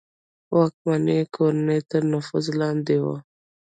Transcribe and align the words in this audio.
واکمنې 0.55 1.19
کورنۍ 1.35 1.79
تر 1.89 2.01
نفوذ 2.11 2.45
لاندې 2.59 2.97
وه. 3.03 3.15